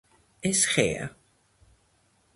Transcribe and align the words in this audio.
ეს 0.49 0.61
ხეა 0.71 1.05